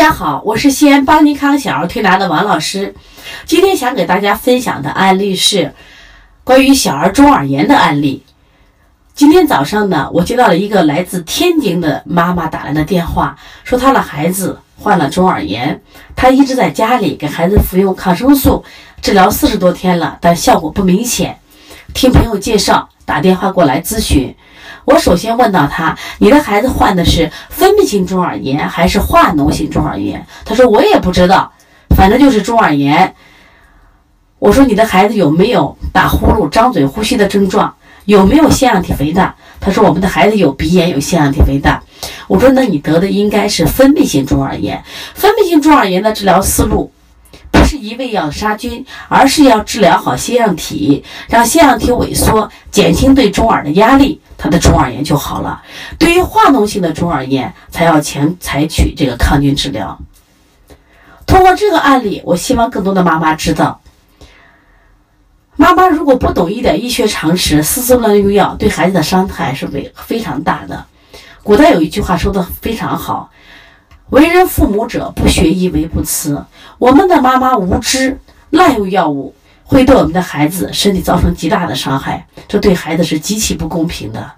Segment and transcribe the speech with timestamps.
[0.00, 2.94] 大家好，我是西安邦尼康小儿推拿的王老师。
[3.44, 5.74] 今天想给大家分享的案例是
[6.42, 8.24] 关于小儿中耳炎的案例。
[9.12, 15.78] 今天早上呢，我接到了一个来自天津的妈妈打来的电话，说她的孩子患了中耳炎，
[16.16, 18.64] 她一直在家里给孩子服用抗生素，
[19.02, 21.38] 治疗四十多天了，但效果不明显。
[21.92, 24.32] 听朋友介绍，打电话过来咨询。
[24.84, 31.50] 我首先问到他：“你的孩子患的是分泌性中耳炎还是化脓性中耳炎？”他说：“我也不知道，
[31.96, 33.12] 反正就是中耳炎。”
[34.38, 37.74] 我说：“你的孩子有没有打呼噜、张嘴呼吸的症状？
[38.04, 41.82] 有没有腺样体肥大？”他说：“我们的孩子有鼻炎，有腺样体肥大。”
[42.28, 44.80] 我说：“那你得的应该是分泌性中耳炎。
[45.16, 46.92] 分泌性中耳炎的治疗思路。”
[47.70, 55.62] 是一味药杀菌，而是要治疗好腺样体，让腺样体萎缩，减轻对中耳的压力，他的中耳炎就好了。
[55.96, 59.96] 对于化脓性的中耳炎，才要前采取这个抗菌治疗。
[61.28, 63.80] 通过这个案例，我希望更多的妈妈知道，
[65.54, 70.84] 妈妈如果不懂一点医学常识，私自乱用药，对孩子的伤害是非非常大的。
[71.44, 73.30] 古代有一句话说的非常好。
[74.10, 76.44] 为人父母者，不学医，为不慈。
[76.78, 78.18] 我们的妈妈无知，
[78.50, 84.32] 滥用药物，会对我们的孩子身体造成极大的伤害，这对孩子是极其不公平的。